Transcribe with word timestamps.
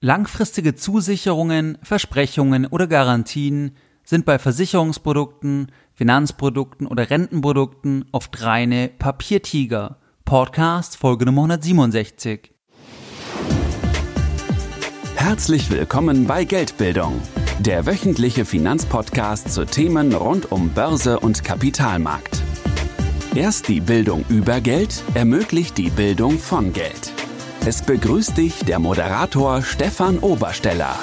Langfristige 0.00 0.76
Zusicherungen, 0.76 1.76
Versprechungen 1.82 2.66
oder 2.66 2.86
Garantien 2.86 3.72
sind 4.04 4.24
bei 4.26 4.38
Versicherungsprodukten, 4.38 5.72
Finanzprodukten 5.92 6.86
oder 6.86 7.10
Rentenprodukten 7.10 8.04
oft 8.12 8.40
reine 8.44 8.90
Papiertiger. 8.96 9.98
Podcast 10.24 10.96
Folge 10.96 11.24
Nummer 11.24 11.42
167. 11.42 12.52
Herzlich 15.16 15.68
willkommen 15.68 16.28
bei 16.28 16.44
Geldbildung, 16.44 17.20
der 17.58 17.84
wöchentliche 17.84 18.44
Finanzpodcast 18.44 19.52
zu 19.52 19.66
Themen 19.66 20.14
rund 20.14 20.52
um 20.52 20.68
Börse 20.68 21.18
und 21.18 21.42
Kapitalmarkt. 21.42 22.40
Erst 23.34 23.66
die 23.66 23.80
Bildung 23.80 24.24
über 24.28 24.60
Geld 24.60 25.02
ermöglicht 25.14 25.76
die 25.76 25.90
Bildung 25.90 26.38
von 26.38 26.72
Geld. 26.72 27.12
Es 27.66 27.82
begrüßt 27.82 28.36
dich 28.38 28.64
der 28.64 28.78
Moderator 28.78 29.60
Stefan 29.62 30.18
Obersteller. 30.20 30.96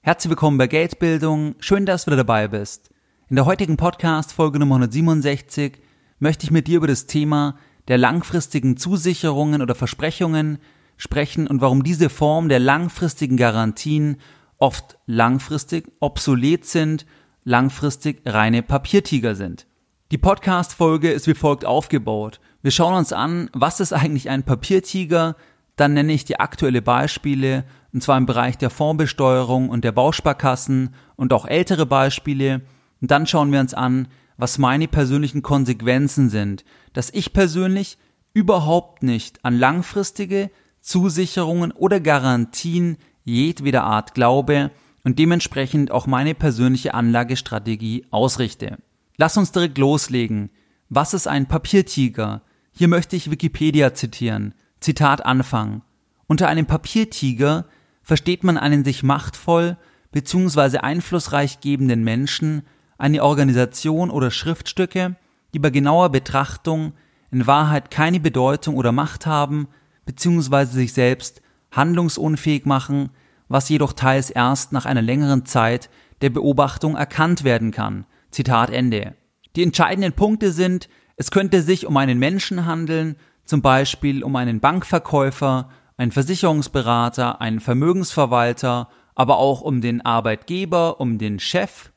Herzlich 0.00 0.30
willkommen 0.30 0.58
bei 0.58 0.66
Geldbildung. 0.66 1.54
Schön, 1.60 1.86
dass 1.86 2.04
du 2.04 2.10
wieder 2.10 2.18
dabei 2.18 2.48
bist. 2.48 2.90
In 3.28 3.36
der 3.36 3.46
heutigen 3.46 3.76
Podcast 3.76 4.32
Folge 4.32 4.58
Nummer 4.58 4.76
167 4.76 5.78
möchte 6.18 6.44
ich 6.44 6.50
mit 6.50 6.66
dir 6.66 6.78
über 6.78 6.88
das 6.88 7.06
Thema 7.06 7.56
der 7.86 7.98
langfristigen 7.98 8.76
Zusicherungen 8.76 9.62
oder 9.62 9.74
Versprechungen 9.74 10.58
sprechen 10.96 11.46
und 11.46 11.60
warum 11.60 11.84
diese 11.84 12.08
Form 12.08 12.48
der 12.48 12.58
langfristigen 12.58 13.36
Garantien 13.36 14.16
oft 14.58 14.98
langfristig 15.06 15.92
obsolet 16.00 16.64
sind, 16.64 17.06
langfristig 17.44 18.22
reine 18.24 18.62
Papiertiger 18.62 19.36
sind. 19.36 19.66
Die 20.10 20.18
Podcast-Folge 20.18 21.10
ist 21.10 21.28
wie 21.28 21.34
folgt 21.34 21.64
aufgebaut. 21.64 22.40
Wir 22.66 22.72
schauen 22.72 22.94
uns 22.94 23.12
an, 23.12 23.48
was 23.52 23.78
ist 23.78 23.92
eigentlich 23.92 24.28
ein 24.28 24.42
Papiertiger, 24.42 25.36
dann 25.76 25.94
nenne 25.94 26.12
ich 26.12 26.24
die 26.24 26.40
aktuelle 26.40 26.82
Beispiele, 26.82 27.62
und 27.92 28.02
zwar 28.02 28.18
im 28.18 28.26
Bereich 28.26 28.58
der 28.58 28.70
Fondsbesteuerung 28.70 29.68
und 29.68 29.84
der 29.84 29.92
Bausparkassen 29.92 30.92
und 31.14 31.32
auch 31.32 31.46
ältere 31.46 31.86
Beispiele. 31.86 32.62
Und 33.00 33.12
dann 33.12 33.28
schauen 33.28 33.52
wir 33.52 33.60
uns 33.60 33.72
an, 33.72 34.08
was 34.36 34.58
meine 34.58 34.88
persönlichen 34.88 35.42
Konsequenzen 35.42 36.28
sind, 36.28 36.64
dass 36.92 37.10
ich 37.10 37.32
persönlich 37.32 37.98
überhaupt 38.32 39.04
nicht 39.04 39.44
an 39.44 39.56
langfristige 39.56 40.50
Zusicherungen 40.80 41.70
oder 41.70 42.00
Garantien 42.00 42.96
jedweder 43.22 43.84
Art 43.84 44.12
glaube 44.12 44.72
und 45.04 45.20
dementsprechend 45.20 45.92
auch 45.92 46.08
meine 46.08 46.34
persönliche 46.34 46.94
Anlagestrategie 46.94 48.06
ausrichte. 48.10 48.78
Lass 49.18 49.36
uns 49.36 49.52
direkt 49.52 49.78
loslegen. 49.78 50.50
Was 50.88 51.14
ist 51.14 51.28
ein 51.28 51.46
Papiertiger? 51.46 52.42
Hier 52.78 52.88
möchte 52.88 53.16
ich 53.16 53.30
Wikipedia 53.30 53.94
zitieren. 53.94 54.52
Zitat 54.80 55.24
Anfang. 55.24 55.80
Unter 56.26 56.48
einem 56.48 56.66
Papiertiger 56.66 57.64
versteht 58.02 58.44
man 58.44 58.58
einen 58.58 58.84
sich 58.84 59.02
machtvoll 59.02 59.78
bzw. 60.12 60.78
einflussreich 60.78 61.60
gebenden 61.60 62.04
Menschen, 62.04 62.64
eine 62.98 63.22
Organisation 63.22 64.10
oder 64.10 64.30
Schriftstücke, 64.30 65.16
die 65.54 65.58
bei 65.58 65.70
genauer 65.70 66.10
Betrachtung 66.10 66.92
in 67.30 67.46
Wahrheit 67.46 67.90
keine 67.90 68.20
Bedeutung 68.20 68.76
oder 68.76 68.92
Macht 68.92 69.24
haben 69.24 69.68
bzw. 70.04 70.66
sich 70.66 70.92
selbst 70.92 71.40
handlungsunfähig 71.72 72.66
machen, 72.66 73.08
was 73.48 73.70
jedoch 73.70 73.94
teils 73.94 74.28
erst 74.28 74.72
nach 74.72 74.84
einer 74.84 75.00
längeren 75.00 75.46
Zeit 75.46 75.88
der 76.20 76.28
Beobachtung 76.28 76.94
erkannt 76.94 77.42
werden 77.42 77.70
kann. 77.70 78.04
Zitat 78.30 78.68
Ende. 78.68 79.14
Die 79.56 79.62
entscheidenden 79.62 80.12
Punkte 80.12 80.52
sind, 80.52 80.90
es 81.16 81.30
könnte 81.30 81.62
sich 81.62 81.86
um 81.86 81.96
einen 81.96 82.18
Menschen 82.18 82.66
handeln, 82.66 83.16
zum 83.44 83.62
Beispiel 83.62 84.22
um 84.22 84.36
einen 84.36 84.60
Bankverkäufer, 84.60 85.70
einen 85.96 86.12
Versicherungsberater, 86.12 87.40
einen 87.40 87.60
Vermögensverwalter, 87.60 88.88
aber 89.14 89.38
auch 89.38 89.62
um 89.62 89.80
den 89.80 90.02
Arbeitgeber, 90.02 91.00
um 91.00 91.18
den 91.18 91.38
Chef 91.38 91.90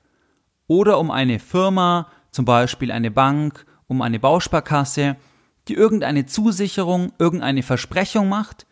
oder 0.68 1.00
um 1.00 1.12
eine 1.12 1.40
Firma, 1.40 2.08
zum 2.32 2.46
Beispiel 2.46 2.92
eine 2.92 3.12
Bank, 3.12 3.66
um 3.88 4.02
eine 4.02 4.20
Bausparkasse, 4.20 5.18
die 5.68 5.74
irgendeine 5.74 6.26
Zusicherung, 6.26 7.12
irgendeine 7.20 7.64
Versprechung 7.64 8.30
macht 8.30 8.68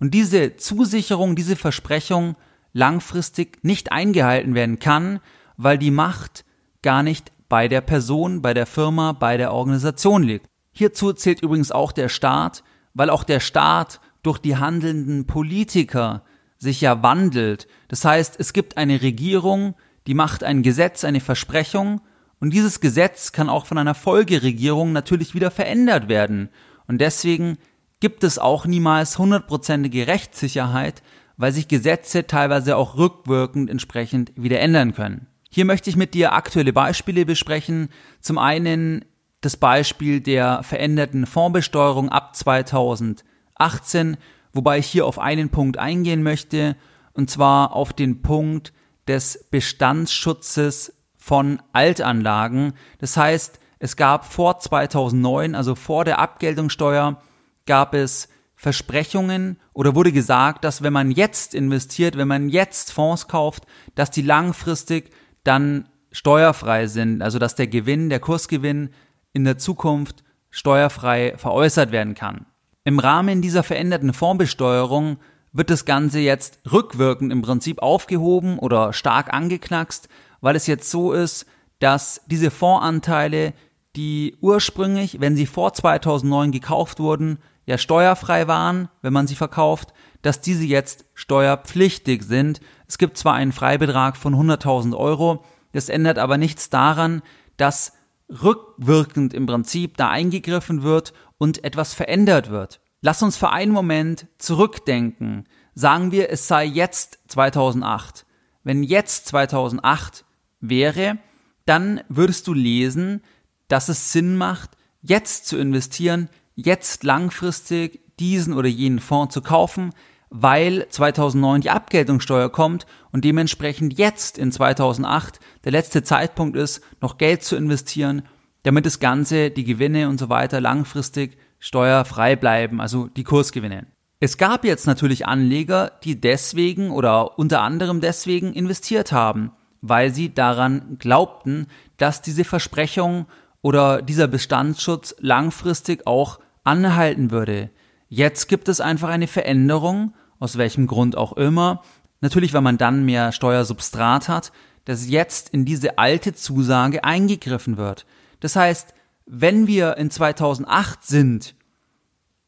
und 0.00 0.12
diese 0.12 0.56
Zusicherung, 0.56 1.36
diese 1.36 1.54
Versprechung 1.54 2.36
langfristig 2.72 3.58
nicht 3.62 3.92
eingehalten 3.92 4.54
werden 4.54 4.78
kann, 4.78 5.20
weil 5.56 5.78
die 5.78 5.90
Macht 5.90 6.44
gar 6.82 7.02
nicht 7.02 7.30
bei 7.52 7.68
der 7.68 7.82
Person, 7.82 8.40
bei 8.40 8.54
der 8.54 8.64
Firma, 8.64 9.12
bei 9.12 9.36
der 9.36 9.52
Organisation 9.52 10.22
liegt. 10.22 10.46
Hierzu 10.72 11.12
zählt 11.12 11.42
übrigens 11.42 11.70
auch 11.70 11.92
der 11.92 12.08
Staat, 12.08 12.64
weil 12.94 13.10
auch 13.10 13.24
der 13.24 13.40
Staat 13.40 14.00
durch 14.22 14.38
die 14.38 14.56
handelnden 14.56 15.26
Politiker 15.26 16.22
sich 16.56 16.80
ja 16.80 17.02
wandelt. 17.02 17.66
Das 17.88 18.06
heißt, 18.06 18.36
es 18.38 18.54
gibt 18.54 18.78
eine 18.78 19.02
Regierung, 19.02 19.74
die 20.06 20.14
macht 20.14 20.44
ein 20.44 20.62
Gesetz, 20.62 21.04
eine 21.04 21.20
Versprechung, 21.20 22.00
und 22.40 22.54
dieses 22.54 22.80
Gesetz 22.80 23.32
kann 23.32 23.50
auch 23.50 23.66
von 23.66 23.76
einer 23.76 23.94
Folgeregierung 23.94 24.92
natürlich 24.92 25.34
wieder 25.34 25.50
verändert 25.50 26.08
werden. 26.08 26.48
Und 26.88 27.02
deswegen 27.02 27.58
gibt 28.00 28.24
es 28.24 28.38
auch 28.38 28.64
niemals 28.64 29.18
hundertprozentige 29.18 30.06
Rechtssicherheit, 30.06 31.02
weil 31.36 31.52
sich 31.52 31.68
Gesetze 31.68 32.26
teilweise 32.26 32.78
auch 32.78 32.96
rückwirkend 32.96 33.68
entsprechend 33.68 34.32
wieder 34.36 34.60
ändern 34.60 34.94
können. 34.94 35.26
Hier 35.54 35.66
möchte 35.66 35.90
ich 35.90 35.96
mit 35.96 36.14
dir 36.14 36.32
aktuelle 36.32 36.72
Beispiele 36.72 37.26
besprechen. 37.26 37.90
Zum 38.22 38.38
einen 38.38 39.04
das 39.42 39.58
Beispiel 39.58 40.22
der 40.22 40.62
veränderten 40.62 41.26
Fondsbesteuerung 41.26 42.08
ab 42.08 42.34
2018, 42.34 44.16
wobei 44.54 44.78
ich 44.78 44.86
hier 44.86 45.04
auf 45.04 45.18
einen 45.18 45.50
Punkt 45.50 45.76
eingehen 45.76 46.22
möchte, 46.22 46.74
und 47.12 47.28
zwar 47.28 47.74
auf 47.74 47.92
den 47.92 48.22
Punkt 48.22 48.72
des 49.06 49.46
Bestandsschutzes 49.50 50.94
von 51.16 51.60
Altanlagen. 51.74 52.72
Das 52.98 53.18
heißt, 53.18 53.60
es 53.78 53.96
gab 53.96 54.24
vor 54.24 54.58
2009, 54.58 55.54
also 55.54 55.74
vor 55.74 56.06
der 56.06 56.18
Abgeltungssteuer, 56.18 57.20
gab 57.66 57.92
es 57.92 58.28
Versprechungen 58.54 59.58
oder 59.74 59.94
wurde 59.94 60.12
gesagt, 60.12 60.64
dass 60.64 60.82
wenn 60.82 60.94
man 60.94 61.10
jetzt 61.10 61.52
investiert, 61.52 62.16
wenn 62.16 62.28
man 62.28 62.48
jetzt 62.48 62.90
Fonds 62.90 63.28
kauft, 63.28 63.66
dass 63.94 64.10
die 64.10 64.22
langfristig 64.22 65.10
dann 65.44 65.88
steuerfrei 66.10 66.86
sind, 66.86 67.22
also 67.22 67.38
dass 67.38 67.54
der 67.54 67.66
Gewinn, 67.66 68.10
der 68.10 68.20
Kursgewinn 68.20 68.90
in 69.32 69.44
der 69.44 69.58
Zukunft 69.58 70.22
steuerfrei 70.50 71.34
veräußert 71.36 71.92
werden 71.92 72.14
kann. 72.14 72.46
Im 72.84 72.98
Rahmen 72.98 73.42
dieser 73.42 73.62
veränderten 73.62 74.12
Fondsbesteuerung 74.12 75.18
wird 75.52 75.70
das 75.70 75.84
Ganze 75.84 76.18
jetzt 76.18 76.60
rückwirkend 76.70 77.32
im 77.32 77.42
Prinzip 77.42 77.80
aufgehoben 77.80 78.58
oder 78.58 78.92
stark 78.92 79.32
angeknackst, 79.32 80.08
weil 80.40 80.56
es 80.56 80.66
jetzt 80.66 80.90
so 80.90 81.12
ist, 81.12 81.46
dass 81.78 82.22
diese 82.26 82.50
Fondsanteile, 82.50 83.54
die 83.96 84.36
ursprünglich, 84.40 85.20
wenn 85.20 85.36
sie 85.36 85.46
vor 85.46 85.72
2009 85.72 86.52
gekauft 86.52 87.00
wurden, 87.00 87.38
ja 87.66 87.78
steuerfrei 87.78 88.48
waren, 88.48 88.88
wenn 89.02 89.12
man 89.12 89.26
sie 89.26 89.36
verkauft, 89.36 89.92
dass 90.22 90.40
diese 90.40 90.64
jetzt 90.64 91.04
steuerpflichtig 91.14 92.22
sind. 92.22 92.60
Es 92.92 92.98
gibt 92.98 93.16
zwar 93.16 93.32
einen 93.32 93.52
Freibetrag 93.52 94.18
von 94.18 94.34
100.000 94.34 94.94
Euro, 94.94 95.42
das 95.72 95.88
ändert 95.88 96.18
aber 96.18 96.36
nichts 96.36 96.68
daran, 96.68 97.22
dass 97.56 97.94
rückwirkend 98.28 99.32
im 99.32 99.46
Prinzip 99.46 99.96
da 99.96 100.10
eingegriffen 100.10 100.82
wird 100.82 101.14
und 101.38 101.64
etwas 101.64 101.94
verändert 101.94 102.50
wird. 102.50 102.82
Lass 103.00 103.22
uns 103.22 103.38
für 103.38 103.48
einen 103.48 103.72
Moment 103.72 104.26
zurückdenken. 104.36 105.48
Sagen 105.74 106.12
wir, 106.12 106.28
es 106.28 106.46
sei 106.46 106.66
jetzt 106.66 107.18
2008. 107.28 108.26
Wenn 108.62 108.82
jetzt 108.82 109.26
2008 109.28 110.26
wäre, 110.60 111.16
dann 111.64 112.02
würdest 112.10 112.46
du 112.46 112.52
lesen, 112.52 113.22
dass 113.68 113.88
es 113.88 114.12
Sinn 114.12 114.36
macht, 114.36 114.72
jetzt 115.00 115.46
zu 115.46 115.56
investieren, 115.56 116.28
jetzt 116.56 117.04
langfristig 117.04 118.02
diesen 118.18 118.52
oder 118.52 118.68
jenen 118.68 119.00
Fonds 119.00 119.32
zu 119.32 119.40
kaufen, 119.40 119.94
weil 120.32 120.86
2009 120.88 121.60
die 121.60 121.70
Abgeltungssteuer 121.70 122.50
kommt 122.50 122.86
und 123.12 123.24
dementsprechend 123.24 123.98
jetzt 123.98 124.38
in 124.38 124.50
2008 124.50 125.38
der 125.64 125.72
letzte 125.72 126.02
Zeitpunkt 126.02 126.56
ist, 126.56 126.80
noch 127.02 127.18
Geld 127.18 127.44
zu 127.44 127.54
investieren, 127.54 128.22
damit 128.62 128.86
das 128.86 128.98
Ganze, 128.98 129.50
die 129.50 129.64
Gewinne 129.64 130.08
und 130.08 130.18
so 130.18 130.30
weiter 130.30 130.60
langfristig 130.60 131.36
steuerfrei 131.58 132.34
bleiben, 132.34 132.80
also 132.80 133.08
die 133.08 133.24
Kursgewinne. 133.24 133.86
Es 134.20 134.38
gab 134.38 134.64
jetzt 134.64 134.86
natürlich 134.86 135.26
Anleger, 135.26 135.92
die 136.02 136.18
deswegen 136.18 136.90
oder 136.92 137.38
unter 137.38 137.60
anderem 137.60 138.00
deswegen 138.00 138.54
investiert 138.54 139.12
haben, 139.12 139.52
weil 139.82 140.14
sie 140.14 140.32
daran 140.32 140.96
glaubten, 140.98 141.66
dass 141.98 142.22
diese 142.22 142.44
Versprechung 142.44 143.26
oder 143.60 144.00
dieser 144.00 144.28
Bestandsschutz 144.28 145.14
langfristig 145.18 146.06
auch 146.06 146.40
anhalten 146.64 147.30
würde. 147.30 147.70
Jetzt 148.08 148.48
gibt 148.48 148.68
es 148.68 148.80
einfach 148.80 149.08
eine 149.08 149.26
Veränderung 149.26 150.14
aus 150.42 150.58
welchem 150.58 150.88
Grund 150.88 151.16
auch 151.16 151.34
immer. 151.34 151.82
Natürlich, 152.20 152.52
weil 152.52 152.62
man 152.62 152.76
dann 152.76 153.04
mehr 153.04 153.30
Steuersubstrat 153.30 154.28
hat, 154.28 154.50
dass 154.84 155.08
jetzt 155.08 155.50
in 155.50 155.64
diese 155.64 155.98
alte 155.98 156.34
Zusage 156.34 157.04
eingegriffen 157.04 157.76
wird. 157.76 158.06
Das 158.40 158.56
heißt, 158.56 158.92
wenn 159.24 159.68
wir 159.68 159.96
in 159.98 160.10
2008 160.10 161.04
sind, 161.04 161.54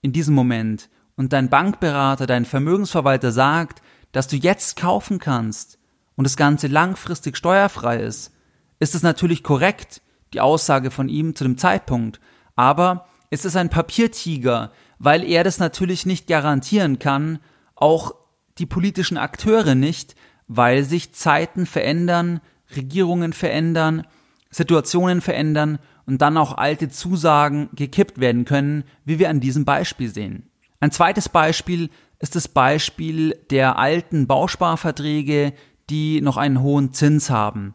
in 0.03 0.13
diesem 0.13 0.35
Moment, 0.35 0.91
und 1.17 1.33
dein 1.33 1.49
Bankberater, 1.49 2.27
dein 2.27 2.45
Vermögensverwalter 2.45 3.31
sagt, 3.31 3.81
dass 4.11 4.27
du 4.27 4.35
jetzt 4.35 4.77
kaufen 4.77 5.21
kannst 5.21 5.79
und 6.17 6.25
das 6.25 6.37
Ganze 6.37 6.67
langfristig 6.67 7.37
steuerfrei 7.37 7.99
ist, 7.99 8.33
ist 8.81 8.97
es 8.97 9.05
natürlich 9.05 9.45
korrekt, 9.45 10.03
die 10.33 10.41
Aussage 10.41 10.91
von 10.91 11.09
ihm 11.09 11.37
zu 11.37 11.45
dem 11.45 11.59
Zeitpunkt. 11.59 12.19
Aber 12.57 13.07
es 13.31 13.45
ist 13.45 13.55
ein 13.57 13.71
Papiertiger, 13.71 14.73
weil 14.99 15.23
er 15.23 15.45
das 15.45 15.61
natürlich 15.61 16.07
nicht 16.07 16.27
garantieren 16.27 16.99
kann, 16.99 17.39
auch 17.85 18.15
die 18.57 18.65
politischen 18.65 19.19
Akteure 19.19 19.75
nicht, 19.75 20.15
weil 20.49 20.85
sich 20.85 21.13
Zeiten 21.13 21.67
verändern, 21.67 22.41
Regierungen 22.75 23.35
verändern, 23.35 24.07
Situationen 24.49 25.21
verändern 25.21 25.79
und 26.07 26.23
dann 26.23 26.39
auch 26.39 26.57
alte 26.57 26.89
Zusagen 26.89 27.69
gekippt 27.75 28.19
werden 28.19 28.47
können, 28.47 28.85
wie 29.05 29.19
wir 29.19 29.29
an 29.29 29.41
diesem 29.41 29.67
Beispiel 29.67 30.09
sehen. 30.09 30.49
Ein 30.81 30.93
zweites 30.93 31.29
Beispiel 31.29 31.91
ist 32.21 32.37
das 32.37 32.49
Beispiel 32.49 33.37
der 33.51 33.79
alten 33.79 34.27
Bausparverträge, 34.27 35.53
die 35.91 36.23
noch 36.23 36.39
einen 36.39 36.63
hohen 36.63 36.95
Zins 36.95 37.29
haben. 37.29 37.75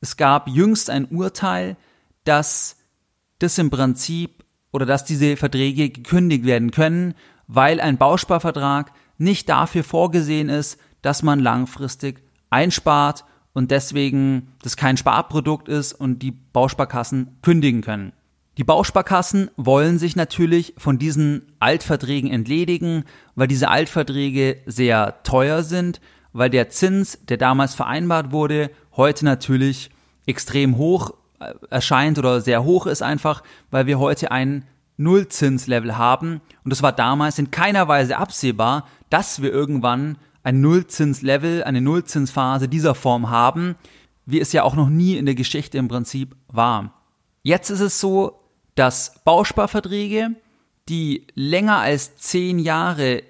Es 0.00 0.16
gab 0.16 0.48
jüngst 0.48 0.88
ein 0.88 1.04
Urteil, 1.04 1.76
dass 2.24 2.76
das 3.40 3.58
im 3.58 3.68
Prinzip 3.68 4.42
oder 4.72 4.86
dass 4.86 5.04
diese 5.04 5.36
Verträge 5.36 5.90
gekündigt 5.90 6.46
werden 6.46 6.70
können, 6.70 7.12
weil 7.46 7.78
ein 7.78 7.98
Bausparvertrag 7.98 8.92
nicht 9.20 9.48
dafür 9.48 9.84
vorgesehen 9.84 10.48
ist, 10.48 10.78
dass 11.02 11.22
man 11.22 11.40
langfristig 11.40 12.22
einspart 12.48 13.24
und 13.52 13.70
deswegen 13.70 14.52
das 14.62 14.76
kein 14.76 14.96
Sparprodukt 14.96 15.68
ist 15.68 15.92
und 15.92 16.20
die 16.20 16.30
Bausparkassen 16.32 17.38
kündigen 17.42 17.82
können. 17.82 18.12
Die 18.58 18.64
Bausparkassen 18.64 19.50
wollen 19.56 19.98
sich 19.98 20.16
natürlich 20.16 20.74
von 20.76 20.98
diesen 20.98 21.52
Altverträgen 21.60 22.30
entledigen, 22.30 23.04
weil 23.34 23.48
diese 23.48 23.68
Altverträge 23.68 24.58
sehr 24.66 25.22
teuer 25.22 25.62
sind, 25.62 26.00
weil 26.32 26.50
der 26.50 26.68
Zins, 26.68 27.18
der 27.26 27.36
damals 27.36 27.74
vereinbart 27.74 28.32
wurde, 28.32 28.70
heute 28.96 29.24
natürlich 29.24 29.90
extrem 30.26 30.76
hoch 30.76 31.14
äh, 31.40 31.54
erscheint 31.70 32.18
oder 32.18 32.40
sehr 32.40 32.64
hoch 32.64 32.86
ist 32.86 33.02
einfach, 33.02 33.42
weil 33.70 33.86
wir 33.86 33.98
heute 33.98 34.30
ein 34.30 34.64
Nullzinslevel 34.96 35.96
haben 35.96 36.42
und 36.62 36.72
es 36.72 36.82
war 36.82 36.92
damals 36.92 37.38
in 37.38 37.50
keiner 37.50 37.88
Weise 37.88 38.18
absehbar, 38.18 38.86
dass 39.10 39.42
wir 39.42 39.52
irgendwann 39.52 40.16
ein 40.42 40.60
Nullzinslevel, 40.60 41.64
eine 41.64 41.80
Nullzinsphase 41.80 42.68
dieser 42.68 42.94
Form 42.94 43.30
haben, 43.30 43.76
wie 44.24 44.40
es 44.40 44.52
ja 44.52 44.62
auch 44.62 44.74
noch 44.74 44.88
nie 44.88 45.16
in 45.16 45.26
der 45.26 45.34
Geschichte 45.34 45.78
im 45.78 45.88
Prinzip 45.88 46.36
war. 46.48 46.94
Jetzt 47.42 47.70
ist 47.70 47.80
es 47.80 48.00
so, 48.00 48.40
dass 48.74 49.22
Bausparverträge, 49.24 50.30
die 50.88 51.26
länger 51.34 51.78
als 51.78 52.16
zehn 52.16 52.58
Jahre 52.58 53.22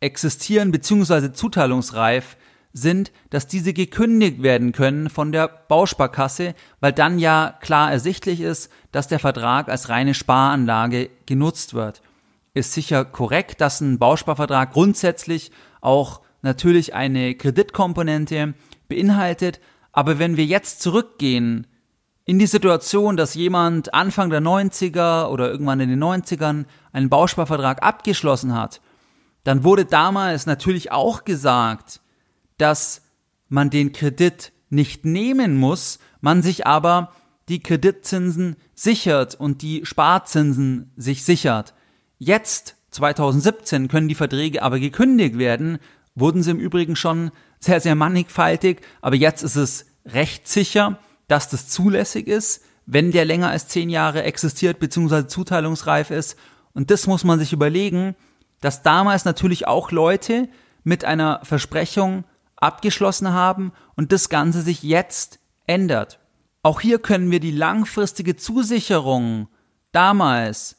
existieren 0.00 0.72
bzw. 0.72 1.32
zuteilungsreif 1.32 2.36
sind, 2.72 3.10
dass 3.30 3.46
diese 3.46 3.72
gekündigt 3.72 4.42
werden 4.42 4.72
können 4.72 5.08
von 5.08 5.32
der 5.32 5.48
Bausparkasse, 5.48 6.54
weil 6.80 6.92
dann 6.92 7.18
ja 7.18 7.56
klar 7.60 7.90
ersichtlich 7.90 8.40
ist, 8.40 8.70
dass 8.92 9.08
der 9.08 9.18
Vertrag 9.18 9.68
als 9.68 9.88
reine 9.88 10.12
Sparanlage 10.12 11.08
genutzt 11.24 11.72
wird. 11.72 12.02
Ist 12.56 12.72
sicher 12.72 13.04
korrekt, 13.04 13.60
dass 13.60 13.82
ein 13.82 13.98
Bausparvertrag 13.98 14.72
grundsätzlich 14.72 15.50
auch 15.82 16.22
natürlich 16.40 16.94
eine 16.94 17.34
Kreditkomponente 17.34 18.54
beinhaltet, 18.88 19.60
aber 19.92 20.18
wenn 20.18 20.38
wir 20.38 20.46
jetzt 20.46 20.80
zurückgehen 20.80 21.66
in 22.24 22.38
die 22.38 22.46
Situation, 22.46 23.18
dass 23.18 23.34
jemand 23.34 23.92
Anfang 23.92 24.30
der 24.30 24.40
90er 24.40 25.26
oder 25.26 25.50
irgendwann 25.50 25.80
in 25.80 25.90
den 25.90 26.02
90ern 26.02 26.64
einen 26.92 27.10
Bausparvertrag 27.10 27.82
abgeschlossen 27.82 28.54
hat, 28.54 28.80
dann 29.44 29.62
wurde 29.62 29.84
damals 29.84 30.46
natürlich 30.46 30.90
auch 30.90 31.24
gesagt, 31.24 32.00
dass 32.56 33.02
man 33.50 33.68
den 33.68 33.92
Kredit 33.92 34.52
nicht 34.70 35.04
nehmen 35.04 35.58
muss, 35.58 35.98
man 36.22 36.42
sich 36.42 36.66
aber 36.66 37.12
die 37.50 37.62
Kreditzinsen 37.62 38.56
sichert 38.74 39.34
und 39.34 39.60
die 39.60 39.84
Sparzinsen 39.84 40.94
sich 40.96 41.22
sichert. 41.22 41.74
Jetzt, 42.18 42.76
2017, 42.92 43.88
können 43.88 44.08
die 44.08 44.14
Verträge 44.14 44.62
aber 44.62 44.78
gekündigt 44.78 45.38
werden, 45.38 45.78
wurden 46.14 46.42
sie 46.42 46.50
im 46.50 46.58
Übrigen 46.58 46.96
schon 46.96 47.30
sehr, 47.60 47.80
sehr 47.80 47.94
mannigfaltig, 47.94 48.80
aber 49.02 49.16
jetzt 49.16 49.42
ist 49.42 49.56
es 49.56 49.86
recht 50.06 50.48
sicher, 50.48 50.98
dass 51.28 51.48
das 51.48 51.68
zulässig 51.68 52.26
ist, 52.26 52.62
wenn 52.86 53.12
der 53.12 53.24
länger 53.24 53.50
als 53.50 53.68
zehn 53.68 53.90
Jahre 53.90 54.22
existiert 54.22 54.78
bzw. 54.78 55.26
zuteilungsreif 55.26 56.10
ist. 56.10 56.36
Und 56.72 56.90
das 56.90 57.06
muss 57.06 57.24
man 57.24 57.38
sich 57.38 57.52
überlegen, 57.52 58.14
dass 58.60 58.82
damals 58.82 59.24
natürlich 59.24 59.66
auch 59.66 59.90
Leute 59.90 60.48
mit 60.84 61.04
einer 61.04 61.40
Versprechung 61.42 62.24
abgeschlossen 62.56 63.32
haben 63.32 63.72
und 63.96 64.12
das 64.12 64.28
Ganze 64.28 64.62
sich 64.62 64.82
jetzt 64.82 65.40
ändert. 65.66 66.20
Auch 66.62 66.80
hier 66.80 66.98
können 66.98 67.30
wir 67.30 67.40
die 67.40 67.50
langfristige 67.50 68.36
Zusicherung 68.36 69.48
damals 69.92 70.76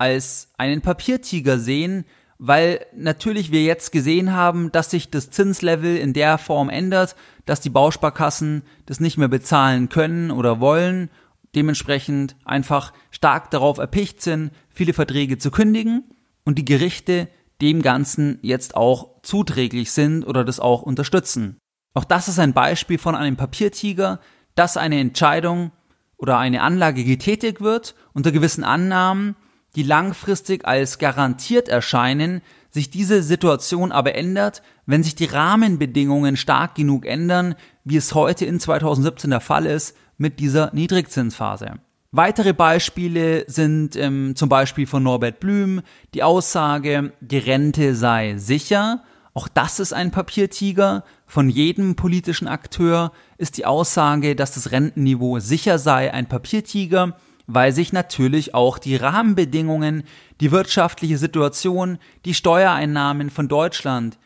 als 0.00 0.48
einen 0.56 0.80
Papiertiger 0.80 1.58
sehen, 1.58 2.06
weil 2.38 2.86
natürlich 2.96 3.52
wir 3.52 3.62
jetzt 3.62 3.92
gesehen 3.92 4.32
haben, 4.32 4.72
dass 4.72 4.90
sich 4.90 5.10
das 5.10 5.30
Zinslevel 5.30 5.98
in 5.98 6.14
der 6.14 6.38
Form 6.38 6.70
ändert, 6.70 7.14
dass 7.44 7.60
die 7.60 7.68
Bausparkassen 7.68 8.62
das 8.86 8.98
nicht 8.98 9.18
mehr 9.18 9.28
bezahlen 9.28 9.90
können 9.90 10.30
oder 10.30 10.58
wollen, 10.58 11.10
dementsprechend 11.54 12.34
einfach 12.46 12.94
stark 13.10 13.50
darauf 13.50 13.76
erpicht 13.76 14.22
sind, 14.22 14.52
viele 14.70 14.94
Verträge 14.94 15.36
zu 15.36 15.50
kündigen 15.50 16.04
und 16.44 16.56
die 16.56 16.64
Gerichte 16.64 17.28
dem 17.60 17.82
Ganzen 17.82 18.38
jetzt 18.40 18.76
auch 18.76 19.20
zuträglich 19.22 19.92
sind 19.92 20.24
oder 20.26 20.46
das 20.46 20.60
auch 20.60 20.80
unterstützen. 20.80 21.58
Auch 21.92 22.04
das 22.04 22.26
ist 22.26 22.38
ein 22.38 22.54
Beispiel 22.54 22.96
von 22.96 23.14
einem 23.14 23.36
Papiertiger, 23.36 24.18
dass 24.54 24.78
eine 24.78 24.98
Entscheidung 24.98 25.72
oder 26.16 26.38
eine 26.38 26.62
Anlage 26.62 27.04
getätigt 27.04 27.60
wird 27.60 27.94
unter 28.14 28.32
gewissen 28.32 28.64
Annahmen 28.64 29.36
die 29.76 29.82
langfristig 29.82 30.66
als 30.66 30.98
garantiert 30.98 31.68
erscheinen, 31.68 32.42
sich 32.70 32.90
diese 32.90 33.22
Situation 33.22 33.92
aber 33.92 34.14
ändert, 34.14 34.62
wenn 34.86 35.02
sich 35.02 35.14
die 35.14 35.26
Rahmenbedingungen 35.26 36.36
stark 36.36 36.74
genug 36.74 37.06
ändern, 37.06 37.54
wie 37.84 37.96
es 37.96 38.14
heute 38.14 38.44
in 38.44 38.60
2017 38.60 39.30
der 39.30 39.40
Fall 39.40 39.66
ist 39.66 39.96
mit 40.18 40.38
dieser 40.38 40.72
Niedrigzinsphase. 40.74 41.74
Weitere 42.12 42.52
Beispiele 42.52 43.44
sind 43.46 43.94
ähm, 43.94 44.34
zum 44.34 44.48
Beispiel 44.48 44.86
von 44.86 45.02
Norbert 45.02 45.38
Blüm 45.38 45.82
die 46.12 46.24
Aussage, 46.24 47.12
die 47.20 47.38
Rente 47.38 47.94
sei 47.94 48.34
sicher. 48.36 49.04
Auch 49.32 49.46
das 49.46 49.78
ist 49.78 49.92
ein 49.92 50.10
Papiertiger. 50.10 51.04
Von 51.26 51.48
jedem 51.48 51.94
politischen 51.94 52.48
Akteur 52.48 53.12
ist 53.38 53.58
die 53.58 53.66
Aussage, 53.66 54.34
dass 54.34 54.54
das 54.54 54.72
Rentenniveau 54.72 55.38
sicher 55.38 55.78
sei, 55.78 56.12
ein 56.12 56.28
Papiertiger 56.28 57.16
weil 57.52 57.72
sich 57.72 57.92
natürlich 57.92 58.54
auch 58.54 58.78
die 58.78 58.94
Rahmenbedingungen, 58.94 60.04
die 60.40 60.52
wirtschaftliche 60.52 61.18
Situation, 61.18 61.98
die 62.24 62.34
Steuereinnahmen 62.34 63.28
von 63.28 63.48
Deutschland, 63.48 64.18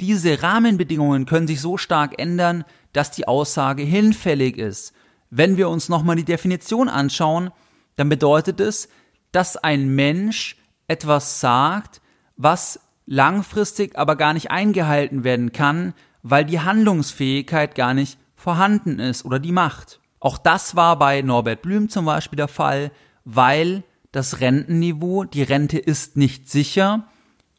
diese 0.00 0.42
Rahmenbedingungen 0.42 1.26
können 1.26 1.46
sich 1.46 1.60
so 1.60 1.76
stark 1.76 2.18
ändern, 2.18 2.64
dass 2.94 3.10
die 3.10 3.28
Aussage 3.28 3.82
hinfällig 3.82 4.56
ist. 4.56 4.94
Wenn 5.28 5.58
wir 5.58 5.68
uns 5.68 5.90
nochmal 5.90 6.16
die 6.16 6.24
Definition 6.24 6.88
anschauen, 6.88 7.50
dann 7.96 8.08
bedeutet 8.08 8.60
es, 8.60 8.88
dass 9.30 9.58
ein 9.58 9.94
Mensch 9.94 10.56
etwas 10.88 11.38
sagt, 11.38 12.00
was 12.38 12.80
langfristig 13.04 13.98
aber 13.98 14.16
gar 14.16 14.32
nicht 14.32 14.50
eingehalten 14.50 15.22
werden 15.22 15.52
kann, 15.52 15.92
weil 16.22 16.46
die 16.46 16.60
Handlungsfähigkeit 16.60 17.74
gar 17.74 17.92
nicht 17.92 18.18
vorhanden 18.34 18.98
ist 18.98 19.26
oder 19.26 19.38
die 19.38 19.52
Macht. 19.52 19.99
Auch 20.20 20.36
das 20.36 20.76
war 20.76 20.98
bei 20.98 21.22
Norbert 21.22 21.62
Blüm 21.62 21.88
zum 21.88 22.04
Beispiel 22.04 22.36
der 22.36 22.48
Fall, 22.48 22.92
weil 23.24 23.82
das 24.12 24.40
Rentenniveau, 24.40 25.24
die 25.24 25.42
Rente 25.42 25.78
ist 25.78 26.16
nicht 26.16 26.50
sicher, 26.50 27.08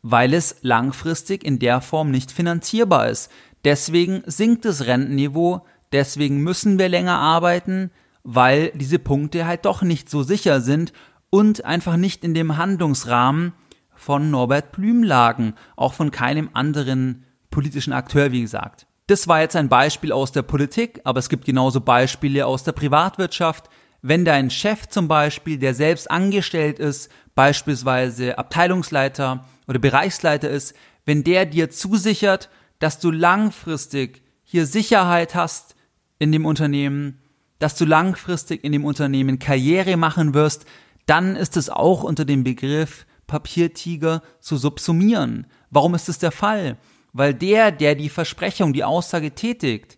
weil 0.03 0.33
es 0.33 0.57
langfristig 0.61 1.43
in 1.43 1.59
der 1.59 1.81
Form 1.81 2.11
nicht 2.11 2.31
finanzierbar 2.31 3.09
ist. 3.09 3.31
Deswegen 3.63 4.23
sinkt 4.25 4.65
das 4.65 4.85
Rentenniveau, 4.85 5.65
deswegen 5.91 6.37
müssen 6.37 6.77
wir 6.77 6.89
länger 6.89 7.17
arbeiten, 7.17 7.91
weil 8.23 8.71
diese 8.75 8.99
Punkte 8.99 9.45
halt 9.45 9.65
doch 9.65 9.81
nicht 9.81 10.09
so 10.09 10.23
sicher 10.23 10.61
sind 10.61 10.93
und 11.29 11.65
einfach 11.65 11.97
nicht 11.97 12.23
in 12.23 12.33
dem 12.33 12.57
Handlungsrahmen 12.57 13.53
von 13.95 14.29
Norbert 14.31 14.71
Blüm 14.71 15.03
lagen, 15.03 15.53
auch 15.75 15.93
von 15.93 16.11
keinem 16.11 16.49
anderen 16.53 17.25
politischen 17.49 17.93
Akteur, 17.93 18.31
wie 18.31 18.41
gesagt. 18.41 18.87
Das 19.11 19.27
war 19.27 19.41
jetzt 19.41 19.57
ein 19.57 19.67
Beispiel 19.67 20.13
aus 20.13 20.31
der 20.31 20.41
Politik, 20.41 21.01
aber 21.03 21.19
es 21.19 21.27
gibt 21.27 21.43
genauso 21.43 21.81
Beispiele 21.81 22.45
aus 22.45 22.63
der 22.63 22.71
Privatwirtschaft. 22.71 23.69
Wenn 24.01 24.23
dein 24.23 24.49
Chef 24.49 24.87
zum 24.87 25.09
Beispiel, 25.09 25.57
der 25.57 25.73
selbst 25.73 26.09
angestellt 26.09 26.79
ist, 26.79 27.11
beispielsweise 27.35 28.37
Abteilungsleiter 28.37 29.43
oder 29.67 29.79
Bereichsleiter 29.79 30.49
ist, 30.49 30.73
wenn 31.05 31.25
der 31.25 31.45
dir 31.45 31.69
zusichert, 31.69 32.49
dass 32.79 32.99
du 32.99 33.11
langfristig 33.11 34.23
hier 34.45 34.65
Sicherheit 34.65 35.35
hast 35.35 35.75
in 36.17 36.31
dem 36.31 36.45
Unternehmen, 36.45 37.19
dass 37.59 37.75
du 37.75 37.83
langfristig 37.83 38.63
in 38.63 38.71
dem 38.71 38.85
Unternehmen 38.85 39.39
Karriere 39.39 39.97
machen 39.97 40.33
wirst, 40.33 40.63
dann 41.05 41.35
ist 41.35 41.57
es 41.57 41.69
auch 41.69 42.03
unter 42.03 42.23
dem 42.23 42.45
Begriff 42.45 43.05
Papiertiger 43.27 44.21
zu 44.39 44.55
subsumieren. 44.55 45.47
Warum 45.69 45.95
ist 45.95 46.07
es 46.07 46.17
der 46.17 46.31
Fall? 46.31 46.77
Weil 47.13 47.33
der, 47.33 47.71
der 47.71 47.95
die 47.95 48.09
Versprechung, 48.09 48.73
die 48.73 48.83
Aussage 48.83 49.31
tätigt, 49.31 49.97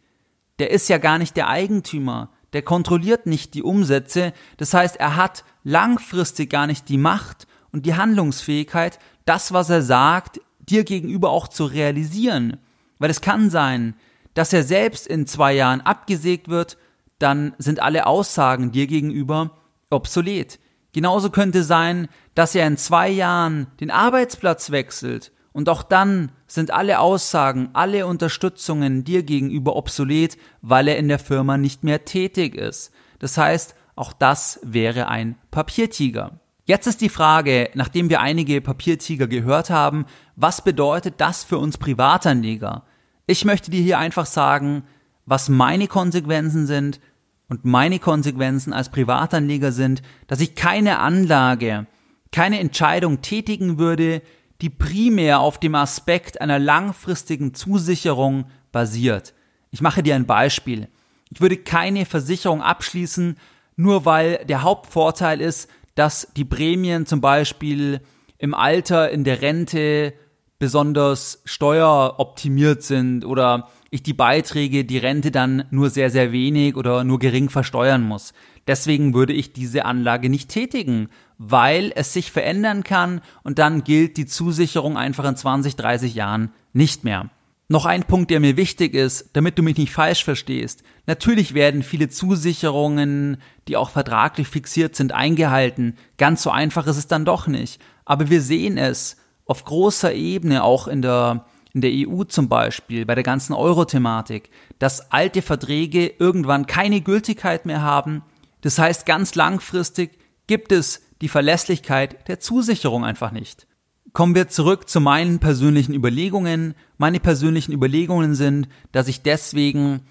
der 0.60 0.72
ist 0.72 0.89
ja 0.89 0.98
gar 0.98 1.17
nicht 1.17 1.36
der 1.36 1.50
Eigentümer, 1.50 2.32
der 2.53 2.62
kontrolliert 2.62 3.25
nicht 3.25 3.53
die 3.53 3.63
Umsätze, 3.63 4.34
das 4.58 4.74
heißt, 4.74 4.98
er 4.98 5.15
hat 5.15 5.43
langfristig 5.63 6.50
gar 6.50 6.67
nicht 6.67 6.89
die 6.89 6.98
Macht 6.98 7.48
und 7.72 7.86
die 7.86 7.96
Handlungsfähigkeit, 7.96 9.00
das, 9.25 9.53
was 9.53 9.70
er 9.70 9.82
sagt, 9.82 10.39
dir 10.60 10.84
gegenüber 10.84 11.32
auch 11.32 11.48
zu 11.48 11.65
realisieren. 11.65 12.58
Weil 13.00 13.10
es 13.10 13.22
kann 13.22 13.50
sein, 13.50 13.96
dass 14.34 14.53
er 14.53 14.63
selbst 14.63 15.08
in 15.08 15.27
zwei 15.27 15.53
Jahren 15.53 15.82
abgesägt 15.82 16.48
wird, 16.48 16.77
dann 17.20 17.53
sind 17.58 17.82
alle 17.82 18.05
Aussagen 18.05 18.72
dir 18.72 18.88
gegenüber 18.88 19.58
obsolet. 19.89 20.60
Genauso 20.91 21.29
könnte 21.29 21.63
sein, 21.63 22.08
dass 22.36 22.55
er 22.55 22.67
in 22.67 22.77
zwei 22.77 23.10
Jahren 23.10 23.67
den 23.79 23.91
Arbeitsplatz 23.91 24.72
wechselt 24.72 25.32
und 25.53 25.69
auch 25.69 25.83
dann 25.83 26.31
sind 26.48 26.72
alle 26.72 27.00
Aussagen, 27.00 27.69
alle 27.74 28.07
Unterstützungen 28.07 29.03
dir 29.03 29.24
gegenüber 29.24 29.75
obsolet, 29.75 30.38
weil 30.62 30.88
er 30.88 30.98
in 30.98 31.07
der 31.07 31.19
Firma 31.19 31.57
nicht 31.57 31.83
mehr 31.83 32.05
tätig 32.05 32.55
ist. 32.55 32.91
Das 33.19 33.38
heißt, 33.38 33.75
auch 33.95 34.13
das 34.13 34.60
wäre 34.63 35.07
ein 35.07 35.38
Papiertiger. 35.51 36.39
Jetzt 36.65 36.88
ist 36.88 37.01
die 37.01 37.10
Frage, 37.10 37.69
nachdem 37.75 38.10
wir 38.10 38.22
einige 38.22 38.62
Papiertiger 38.62 39.27
gehört 39.27 39.69
haben, 39.69 40.05
was 40.36 40.63
bedeutet 40.63 41.15
das 41.17 41.43
für 41.43 41.57
uns 41.60 41.77
Privatanleger? 41.77 42.83
Ich 43.27 43.45
möchte 43.45 43.69
dir 43.69 43.81
hier 43.81 44.00
einfach 44.00 44.25
sagen, 44.25 44.83
was 45.25 45.50
meine 45.50 45.88
Konsequenzen 45.88 46.65
sind 46.65 47.00
und 47.48 47.65
meine 47.65 48.00
Konsequenzen 48.00 48.74
als 48.74 48.89
Privatanleger 48.89 49.72
sind, 49.72 50.01
dass 50.27 50.39
ich 50.39 50.55
keine 50.55 51.00
Anlage, 51.00 51.86
keine 52.31 52.60
Entscheidung 52.60 53.22
tätigen 53.22 53.77
würde, 53.77 54.22
die 54.62 54.69
primär 54.69 55.39
auf 55.39 55.60
dem 55.60 55.75
Aspekt 55.75 56.41
einer 56.41 56.60
langfristigen 56.60 57.53
Zusicherung 57.53 58.45
basiert. 58.72 59.33
Ich 59.72 59.81
mache 59.81 60.03
dir 60.03 60.15
ein 60.15 60.25
Beispiel. 60.25 60.88
Ich 61.29 61.41
würde 61.41 61.57
keine 61.57 62.05
Versicherung 62.05 62.62
abschließen, 62.62 63.38
nur 63.75 64.05
weil 64.05 64.45
der 64.45 64.62
Hauptvorteil 64.62 65.41
ist, 65.41 65.69
dass 65.95 66.27
die 66.36 66.45
Prämien 66.45 67.05
zum 67.05 67.22
Beispiel 67.22 68.01
im 68.38 68.53
Alter, 68.53 69.10
in 69.10 69.24
der 69.24 69.41
Rente 69.41 70.13
besonders 70.60 71.41
steueroptimiert 71.45 72.83
sind 72.83 73.25
oder 73.25 73.69
ich 73.89 74.01
die 74.01 74.13
Beiträge, 74.13 74.86
die 74.86 74.98
Rente 74.98 75.29
dann 75.29 75.65
nur 75.72 75.89
sehr, 75.89 76.10
sehr 76.10 76.31
wenig 76.31 76.75
oder 76.75 77.03
nur 77.03 77.19
gering 77.19 77.50
versteuern 77.50 78.01
muss. 78.01 78.33
Deswegen 78.65 79.13
würde 79.13 79.33
ich 79.33 79.53
diese 79.53 79.86
Anlage 79.86 80.29
nicht 80.29 80.50
tätigen, 80.50 81.10
weil 81.50 81.91
es 81.95 82.13
sich 82.13 82.31
verändern 82.31 82.83
kann 82.83 83.21
und 83.43 83.59
dann 83.59 83.83
gilt 83.83 84.17
die 84.17 84.25
Zusicherung 84.25 84.97
einfach 84.97 85.25
in 85.25 85.35
20, 85.35 85.75
30 85.75 86.15
Jahren 86.15 86.51
nicht 86.71 87.03
mehr. 87.03 87.29
Noch 87.69 87.85
ein 87.85 88.03
Punkt, 88.03 88.29
der 88.29 88.39
mir 88.39 88.57
wichtig 88.57 88.93
ist, 88.93 89.29
damit 89.33 89.57
du 89.57 89.63
mich 89.63 89.77
nicht 89.77 89.93
falsch 89.93 90.23
verstehst. 90.23 90.83
Natürlich 91.05 91.53
werden 91.53 91.81
viele 91.81 92.09
Zusicherungen, 92.09 93.38
die 93.67 93.77
auch 93.77 93.89
vertraglich 93.89 94.47
fixiert 94.47 94.95
sind, 94.95 95.12
eingehalten. 95.12 95.97
Ganz 96.17 96.43
so 96.43 96.51
einfach 96.51 96.88
ist 96.88 96.97
es 96.97 97.07
dann 97.07 97.25
doch 97.25 97.47
nicht. 97.47 97.81
Aber 98.05 98.29
wir 98.29 98.41
sehen 98.41 98.77
es 98.77 99.17
auf 99.45 99.63
großer 99.65 100.13
Ebene, 100.13 100.63
auch 100.63 100.88
in 100.88 101.01
der, 101.01 101.45
in 101.73 101.81
der 101.81 101.91
EU 101.91 102.23
zum 102.25 102.47
Beispiel, 102.50 103.05
bei 103.05 103.15
der 103.15 103.23
ganzen 103.23 103.53
Euro-Thematik, 103.53 104.50
dass 104.79 105.12
alte 105.12 105.41
Verträge 105.41 106.07
irgendwann 106.19 106.67
keine 106.67 107.01
Gültigkeit 107.01 107.65
mehr 107.65 107.81
haben. 107.81 108.23
Das 108.62 108.77
heißt, 108.77 109.05
ganz 109.05 109.35
langfristig 109.35 110.19
gibt 110.47 110.71
es 110.71 111.01
die 111.24 111.30
Verlässlichkeit 111.30 112.27
der 112.27 112.42
Zusicherung 112.42 113.06
einfach 113.06 113.32
nicht. 113.32 113.65
Kommen 114.12 114.36
wir 114.36 114.50
zurück 114.50 114.89
zu 114.89 115.00
meinen 115.00 115.39
persönlichen 115.39 115.96
Überlegungen. 115.96 116.75
Meine 116.98 117.22
persönlichen 117.22 117.72
Überlegungen 117.72 118.36
sind, 118.36 118.68
dass 118.92 119.08
ich 119.08 119.22
deswegen 119.22 120.01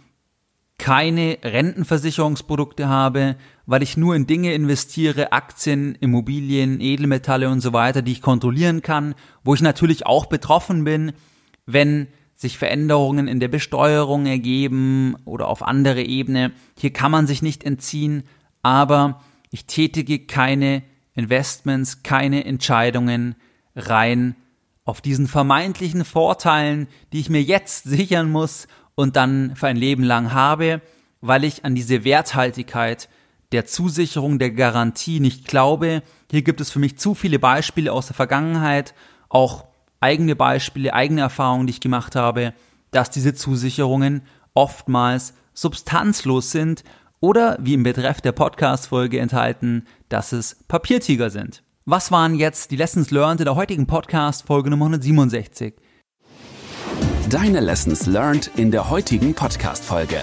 keine 0.78 1.37
Rentenversicherungsprodukte 1.45 2.88
habe, 2.88 3.37
weil 3.66 3.83
ich 3.83 3.99
nur 3.99 4.16
in 4.16 4.26
Dinge 4.26 4.54
investiere, 4.54 5.33
Aktien, 5.33 5.97
Immobilien, 6.00 6.81
Edelmetalle 6.81 7.50
und 7.50 7.61
so 7.61 7.75
weiter, 7.75 8.00
die 8.00 8.12
ich 8.12 8.23
kontrollieren 8.23 8.81
kann, 8.81 9.14
wo 9.45 9.52
ich 9.52 9.61
natürlich 9.61 10.07
auch 10.07 10.25
betroffen 10.25 10.85
bin, 10.85 11.12
wenn 11.66 12.09
sich 12.35 12.57
Veränderungen 12.57 13.28
in 13.28 13.38
der 13.38 13.49
Besteuerung 13.49 14.25
ergeben 14.25 15.14
oder 15.26 15.49
auf 15.49 15.62
andere 15.62 16.02
Ebene. 16.02 16.52
Hier 16.78 16.90
kann 16.90 17.12
man 17.12 17.26
sich 17.26 17.42
nicht 17.42 17.64
entziehen, 17.64 18.23
aber 18.62 19.21
ich 19.50 19.66
tätige 19.66 20.21
keine 20.21 20.83
Investments, 21.14 22.02
keine 22.02 22.45
Entscheidungen 22.45 23.35
rein 23.76 24.37
auf 24.85 25.00
diesen 25.00 25.28
vermeintlichen 25.28 26.04
Vorteilen, 26.04 26.88
die 27.12 27.21
ich 27.21 27.31
mir 27.31 27.42
jetzt 27.42 27.85
sichern 27.85 28.31
muss 28.31 28.66
und 28.95 29.16
dann 29.16 29.54
für 29.57 29.69
ein 29.69 29.76
Leben 29.76 30.02
lang 30.02 30.33
habe, 30.33 30.81
weil 31.21 31.45
ich 31.45 31.64
an 31.64 31.75
diese 31.75 32.04
Werthaltigkeit 32.04 33.09
der 33.52 33.66
Zusicherung, 33.66 34.38
der 34.38 34.50
Garantie 34.50 35.21
nicht 35.21 35.47
glaube. 35.47 36.02
Hier 36.31 36.42
gibt 36.42 36.61
es 36.61 36.71
für 36.71 36.78
mich 36.78 36.99
zu 36.99 37.14
viele 37.14 37.38
Beispiele 37.38 37.92
aus 37.92 38.07
der 38.07 38.16
Vergangenheit, 38.16 38.95
auch 39.28 39.66
eigene 40.00 40.35
Beispiele, 40.35 40.95
eigene 40.95 41.21
Erfahrungen, 41.21 41.66
die 41.66 41.73
ich 41.73 41.81
gemacht 41.81 42.16
habe, 42.16 42.54
dass 42.90 43.11
diese 43.11 43.35
Zusicherungen 43.35 44.23
oftmals 44.54 45.35
substanzlos 45.54 46.50
sind 46.50 46.83
oder 47.22 47.56
wie 47.60 47.74
im 47.74 47.84
Betreff 47.84 48.20
der 48.20 48.32
Podcast-Folge 48.32 49.20
enthalten, 49.20 49.86
dass 50.08 50.32
es 50.32 50.56
Papiertiger 50.66 51.30
sind. 51.30 51.62
Was 51.84 52.10
waren 52.10 52.34
jetzt 52.34 52.72
die 52.72 52.76
Lessons 52.76 53.12
learned 53.12 53.40
in 53.40 53.44
der 53.44 53.54
heutigen 53.54 53.86
Podcast-Folge 53.86 54.70
Nummer 54.70 54.86
167? 54.86 55.74
Deine 57.30 57.60
Lessons 57.60 58.06
learned 58.06 58.50
in 58.56 58.72
der 58.72 58.90
heutigen 58.90 59.34
Podcast-Folge. 59.34 60.20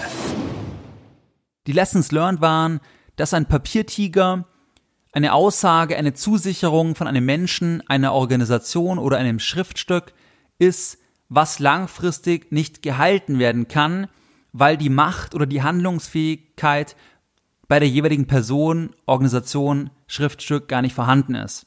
Die 1.66 1.72
Lessons 1.72 2.12
learned 2.12 2.42
waren, 2.42 2.80
dass 3.16 3.32
ein 3.32 3.46
Papiertiger 3.46 4.46
eine 5.12 5.32
Aussage, 5.32 5.96
eine 5.96 6.12
Zusicherung 6.12 6.94
von 6.94 7.06
einem 7.06 7.24
Menschen, 7.24 7.82
einer 7.88 8.12
Organisation 8.12 8.98
oder 8.98 9.16
einem 9.16 9.38
Schriftstück 9.38 10.12
ist, 10.58 10.98
was 11.30 11.60
langfristig 11.60 12.52
nicht 12.52 12.82
gehalten 12.82 13.38
werden 13.38 13.68
kann, 13.68 14.08
weil 14.52 14.76
die 14.76 14.88
Macht 14.88 15.34
oder 15.34 15.46
die 15.46 15.62
Handlungsfähigkeit 15.62 16.96
bei 17.68 17.78
der 17.78 17.88
jeweiligen 17.88 18.26
Person, 18.26 18.90
Organisation, 19.06 19.90
Schriftstück 20.06 20.68
gar 20.68 20.82
nicht 20.82 20.94
vorhanden 20.94 21.34
ist. 21.34 21.66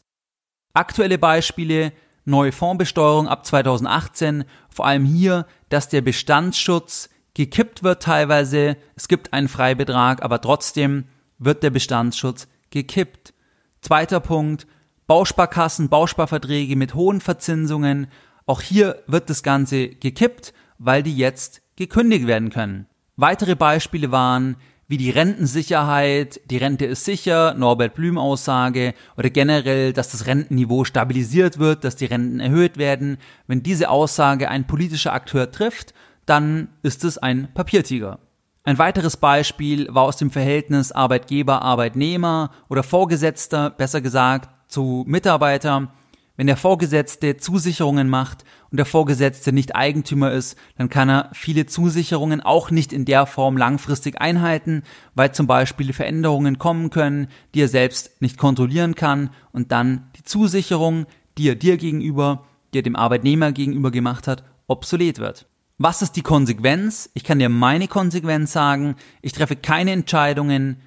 Aktuelle 0.73 1.17
Beispiele, 1.17 1.93
neue 2.25 2.51
Fondsbesteuerung 2.51 3.27
ab 3.27 3.45
2018, 3.45 4.45
vor 4.69 4.85
allem 4.85 5.05
hier, 5.05 5.45
dass 5.69 5.89
der 5.89 6.01
Bestandsschutz 6.01 7.09
gekippt 7.33 7.83
wird 7.83 8.03
teilweise, 8.03 8.77
es 8.95 9.07
gibt 9.07 9.33
einen 9.33 9.47
Freibetrag, 9.47 10.23
aber 10.23 10.41
trotzdem 10.41 11.05
wird 11.39 11.63
der 11.63 11.69
Bestandsschutz 11.69 12.47
gekippt. 12.69 13.33
Zweiter 13.81 14.19
Punkt, 14.19 14.67
Bausparkassen, 15.07 15.89
Bausparverträge 15.89 16.75
mit 16.75 16.93
hohen 16.93 17.21
Verzinsungen, 17.21 18.07
auch 18.45 18.61
hier 18.61 19.03
wird 19.07 19.29
das 19.29 19.41
Ganze 19.41 19.89
gekippt, 19.89 20.53
weil 20.77 21.01
die 21.01 21.15
jetzt 21.15 21.61
gekündigt 21.75 22.27
werden 22.27 22.49
können. 22.49 22.87
Weitere 23.15 23.55
Beispiele 23.55 24.11
waren 24.11 24.57
wie 24.87 24.97
die 24.97 25.09
Rentensicherheit, 25.09 26.41
die 26.49 26.57
Rente 26.57 26.85
ist 26.85 27.05
sicher, 27.05 27.53
Norbert 27.55 27.95
Blüm 27.95 28.17
Aussage 28.17 28.93
oder 29.17 29.29
generell, 29.29 29.93
dass 29.93 30.11
das 30.11 30.27
Rentenniveau 30.27 30.83
stabilisiert 30.83 31.57
wird, 31.57 31.83
dass 31.83 31.95
die 31.95 32.05
Renten 32.05 32.39
erhöht 32.39 32.77
werden. 32.77 33.17
Wenn 33.47 33.63
diese 33.63 33.89
Aussage 33.89 34.49
ein 34.49 34.67
politischer 34.67 35.13
Akteur 35.13 35.51
trifft, 35.51 35.93
dann 36.25 36.67
ist 36.83 37.03
es 37.03 37.17
ein 37.17 37.53
Papiertiger. 37.53 38.19
Ein 38.65 38.77
weiteres 38.77 39.17
Beispiel 39.17 39.87
war 39.89 40.03
aus 40.03 40.17
dem 40.17 40.31
Verhältnis 40.31 40.91
Arbeitgeber-Arbeitnehmer 40.91 42.51
oder 42.69 42.83
Vorgesetzter, 42.83 43.69
besser 43.69 43.99
gesagt, 43.99 44.49
zu 44.67 45.03
Mitarbeiter. 45.07 45.91
Wenn 46.35 46.47
der 46.47 46.57
Vorgesetzte 46.57 47.37
Zusicherungen 47.37 48.09
macht 48.09 48.43
und 48.71 48.77
der 48.77 48.87
Vorgesetzte 48.87 49.53
nicht 49.53 49.75
Eigentümer 49.75 50.31
ist, 50.31 50.57
dann 50.77 50.89
kann 50.89 51.07
er 51.07 51.29
viele 51.33 51.67
Zusicherungen 51.67 52.41
auch 52.41 52.71
nicht 52.71 52.91
in 52.91 53.05
der 53.05 53.27
Form 53.27 53.55
langfristig 53.55 54.19
einhalten, 54.19 54.81
weil 55.13 55.31
zum 55.31 55.45
Beispiel 55.45 55.93
Veränderungen 55.93 56.57
kommen 56.57 56.89
können, 56.89 57.27
die 57.53 57.61
er 57.61 57.67
selbst 57.67 58.19
nicht 58.19 58.39
kontrollieren 58.39 58.95
kann 58.95 59.29
und 59.51 59.71
dann 59.71 60.09
die 60.15 60.23
Zusicherung, 60.23 61.05
die 61.37 61.49
er 61.49 61.55
dir 61.55 61.77
gegenüber, 61.77 62.45
die 62.73 62.79
er 62.79 62.83
dem 62.83 62.95
Arbeitnehmer 62.95 63.51
gegenüber 63.51 63.91
gemacht 63.91 64.27
hat, 64.27 64.43
obsolet 64.65 65.19
wird. 65.19 65.45
Was 65.77 66.01
ist 66.01 66.13
die 66.13 66.23
Konsequenz? 66.23 67.11
Ich 67.13 67.23
kann 67.23 67.37
dir 67.37 67.49
meine 67.49 67.87
Konsequenz 67.87 68.53
sagen. 68.53 68.95
Ich 69.21 69.33
treffe 69.33 69.55
keine 69.55 69.91
Entscheidungen 69.91 70.77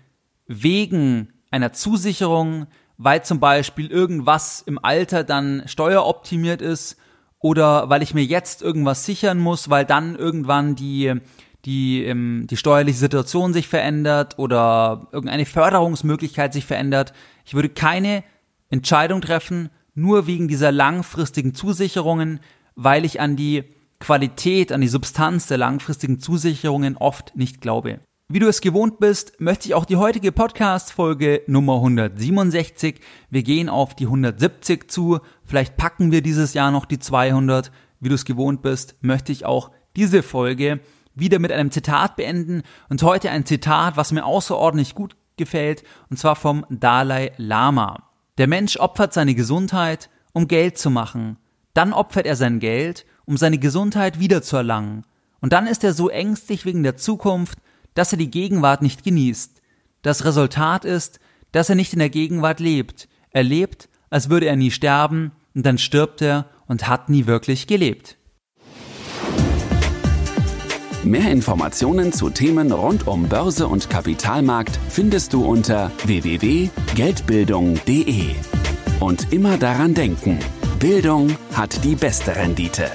wegen 0.48 1.28
einer 1.52 1.72
Zusicherung, 1.72 2.66
weil 2.98 3.24
zum 3.24 3.40
Beispiel 3.40 3.88
irgendwas 3.88 4.62
im 4.62 4.78
Alter 4.82 5.24
dann 5.24 5.62
steueroptimiert 5.66 6.62
ist 6.62 6.96
oder 7.38 7.90
weil 7.90 8.02
ich 8.02 8.14
mir 8.14 8.24
jetzt 8.24 8.62
irgendwas 8.62 9.04
sichern 9.04 9.38
muss, 9.38 9.70
weil 9.70 9.84
dann 9.84 10.16
irgendwann 10.16 10.74
die 10.74 11.20
die, 11.66 12.04
ähm, 12.04 12.46
die 12.48 12.56
steuerliche 12.56 12.98
Situation 12.98 13.52
sich 13.52 13.66
verändert 13.68 14.38
oder 14.38 15.08
irgendeine 15.10 15.44
Förderungsmöglichkeit 15.44 16.52
sich 16.52 16.64
verändert. 16.64 17.12
Ich 17.44 17.54
würde 17.54 17.68
keine 17.68 18.22
Entscheidung 18.70 19.20
treffen 19.20 19.70
nur 19.94 20.26
wegen 20.26 20.46
dieser 20.46 20.70
langfristigen 20.70 21.54
Zusicherungen, 21.54 22.40
weil 22.76 23.04
ich 23.04 23.20
an 23.20 23.34
die 23.34 23.64
Qualität, 23.98 24.70
an 24.70 24.82
die 24.82 24.88
Substanz 24.88 25.46
der 25.46 25.58
langfristigen 25.58 26.20
Zusicherungen 26.20 26.96
oft 26.96 27.34
nicht 27.34 27.60
glaube. 27.60 28.00
Wie 28.28 28.40
du 28.40 28.48
es 28.48 28.60
gewohnt 28.60 28.98
bist, 28.98 29.40
möchte 29.40 29.68
ich 29.68 29.74
auch 29.74 29.84
die 29.84 29.94
heutige 29.94 30.32
Podcast-Folge 30.32 31.42
Nummer 31.46 31.76
167. 31.76 32.98
Wir 33.30 33.44
gehen 33.44 33.68
auf 33.68 33.94
die 33.94 34.06
170 34.06 34.90
zu. 34.90 35.20
Vielleicht 35.44 35.76
packen 35.76 36.10
wir 36.10 36.22
dieses 36.22 36.52
Jahr 36.52 36.72
noch 36.72 36.86
die 36.86 36.98
200. 36.98 37.70
Wie 38.00 38.08
du 38.08 38.16
es 38.16 38.24
gewohnt 38.24 38.62
bist, 38.62 38.96
möchte 39.00 39.30
ich 39.30 39.46
auch 39.46 39.70
diese 39.94 40.24
Folge 40.24 40.80
wieder 41.14 41.38
mit 41.38 41.52
einem 41.52 41.70
Zitat 41.70 42.16
beenden. 42.16 42.64
Und 42.88 43.00
heute 43.04 43.30
ein 43.30 43.46
Zitat, 43.46 43.96
was 43.96 44.10
mir 44.10 44.24
außerordentlich 44.24 44.96
gut 44.96 45.14
gefällt, 45.36 45.84
und 46.10 46.18
zwar 46.18 46.34
vom 46.34 46.66
Dalai 46.68 47.30
Lama. 47.36 48.10
Der 48.38 48.48
Mensch 48.48 48.76
opfert 48.76 49.12
seine 49.12 49.36
Gesundheit, 49.36 50.10
um 50.32 50.48
Geld 50.48 50.78
zu 50.78 50.90
machen. 50.90 51.38
Dann 51.74 51.92
opfert 51.92 52.26
er 52.26 52.34
sein 52.34 52.58
Geld, 52.58 53.06
um 53.24 53.36
seine 53.36 53.58
Gesundheit 53.58 54.18
wiederzuerlangen. 54.18 55.04
Und 55.40 55.52
dann 55.52 55.68
ist 55.68 55.84
er 55.84 55.92
so 55.92 56.08
ängstlich 56.08 56.64
wegen 56.64 56.82
der 56.82 56.96
Zukunft, 56.96 57.60
dass 57.96 58.12
er 58.12 58.18
die 58.18 58.30
Gegenwart 58.30 58.82
nicht 58.82 59.02
genießt. 59.02 59.60
Das 60.02 60.24
Resultat 60.24 60.84
ist, 60.84 61.18
dass 61.50 61.68
er 61.68 61.74
nicht 61.74 61.92
in 61.92 61.98
der 61.98 62.10
Gegenwart 62.10 62.60
lebt. 62.60 63.08
Er 63.30 63.42
lebt, 63.42 63.88
als 64.08 64.30
würde 64.30 64.46
er 64.46 64.54
nie 64.54 64.70
sterben, 64.70 65.32
und 65.54 65.66
dann 65.66 65.78
stirbt 65.78 66.22
er 66.22 66.48
und 66.68 66.86
hat 66.86 67.08
nie 67.08 67.26
wirklich 67.26 67.66
gelebt. 67.66 68.16
Mehr 71.02 71.28
Informationen 71.30 72.12
zu 72.12 72.30
Themen 72.30 72.70
rund 72.72 73.06
um 73.06 73.28
Börse 73.28 73.68
und 73.68 73.88
Kapitalmarkt 73.88 74.78
findest 74.88 75.32
du 75.32 75.44
unter 75.44 75.92
www.geldbildung.de. 76.04 78.34
Und 79.00 79.32
immer 79.32 79.56
daran 79.56 79.94
denken, 79.94 80.40
Bildung 80.80 81.36
hat 81.54 81.84
die 81.84 81.94
beste 81.94 82.34
Rendite. 82.34 82.90